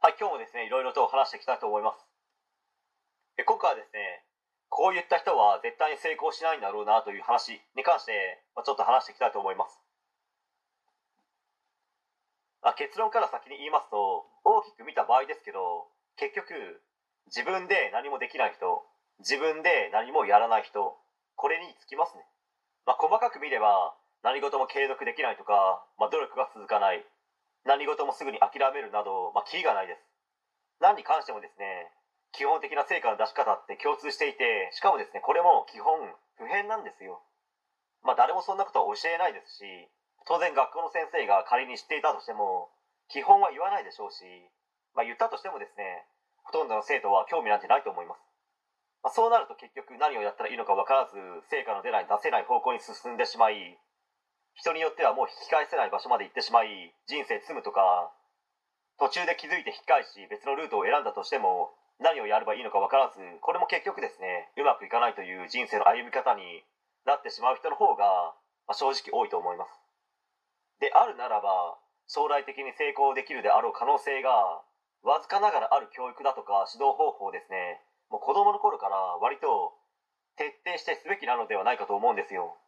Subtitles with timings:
[0.00, 2.00] はい、今日もですね、いろいろと話していきたいと思います。
[3.36, 4.24] え今回はですね、
[4.72, 9.76] こういった人は絶対に成功しないんだろうなという話に関して、まあ、ちょっと話していきたいと思います。
[12.64, 16.80] あ、結論から先に言いますと、大きく見た場合ですけど、結局、
[17.28, 18.80] 自分で何もできない人、
[19.20, 20.96] 自分で何もやらない人、
[21.36, 22.24] これにつきますね。
[22.88, 23.92] まあ、細かく見れば、
[24.24, 27.04] 何事も継続できないとか、まあ、努力が続かない、
[27.64, 30.00] 何事もすぐに諦めるなど、まあ、キリがないです。
[30.80, 31.92] 何に関してもですね、
[32.32, 35.98] 基本的な成果の出し方って共通していて、しかもですね、これも基本
[36.38, 37.20] 普遍なんですよ。
[38.02, 39.64] まあ誰もそんなことは教えないですし、
[40.26, 42.70] 当然学校の先生が仮に知っていたとしても、
[43.08, 44.24] 基本は言わないでしょうし、
[44.94, 46.06] まあ言ったとしてもですね、
[46.44, 48.30] ほとんどの生徒は興味なんてないと思います。
[49.02, 51.16] まあ、そうなると結局何をやったらいいのか分からず、
[51.48, 53.78] 成果の出ない出せない方向に進んでしまい、
[54.60, 58.12] 人によってはもう引き返せない場所まで行ってしまい人生積むとか
[59.00, 66.60] 途中で気づいて引き返し別のルートを選んだとしても何をやればいいのか分からずこれも結局ですねうまくいかないという人生の歩み方に
[67.08, 68.36] なってしまう人の方が、
[68.68, 69.72] まあ、正直多いと思います。
[70.80, 74.60] であるならば将来的に成功できるであろう可能性が
[75.00, 77.80] わずかながらある教育だとか指導方法ですね。
[78.12, 79.72] もう子供の頃から割と
[80.36, 82.60] 徹底してすべきなのではないかと思うんですよ。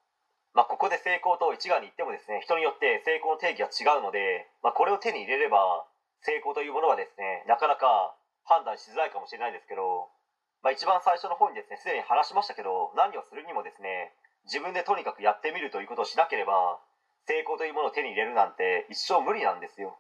[0.55, 5.89] まあ、ここで成功と一概に言ってもですね人によって成功の定義が違うので、まあ、これを手に入れれば
[6.21, 8.13] 成功というものはですねなかなか
[8.45, 10.13] 判断しづらいかもしれないんですけど、
[10.61, 14.13] まあ、一番最初の本にですねすでに話しましたけど何をするにもですね
[14.45, 16.77] 自分でとにかくやってみるということをしなければ
[17.25, 19.97] 成功というものを手に入れるなんて一生無理なんですよ、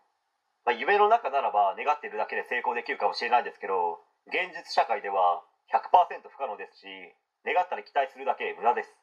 [0.67, 5.41] まあ、夢の中ならば願っているだけで成功できるかもしれないんですけど現実社会では
[5.73, 6.86] 100%不可能ですし
[7.47, 9.02] 願ったり期待するだけ無駄です。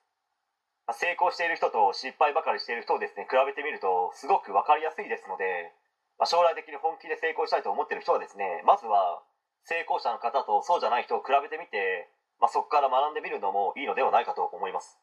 [0.93, 5.73] 成功している人と失敗ばかりしている人をですね比べてみるとすごく分かりやすいですので、
[6.17, 9.21] まあ、将来的に本気で成功したいと思っている人はですねまずは
[9.65, 12.09] 成功者の方とそうじゃない人を比べてみて、
[12.41, 14.97] まあ、そこから学んでみるのもいいのではないかと思います、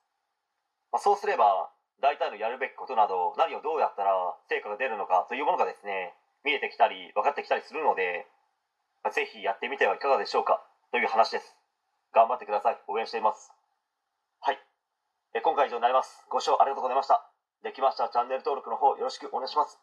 [0.91, 1.71] まあ、そうすれば
[2.03, 4.13] 大体のやるべきことなど何をどうやったら
[4.51, 6.13] 成果が出るのかというものがですね
[6.45, 8.27] 見えてきたり分かってきたりするので、
[9.03, 11.57] まあ、ぜひやってみてはいかがでしょうかという話です。
[12.15, 12.79] 頑張ってください。
[12.87, 13.51] 応援しています。
[15.43, 16.27] 今回以上になります。
[16.29, 17.31] ご視聴ありがとうございました。
[17.63, 19.79] できましたらチャンネル登録の方よろしくお願いします。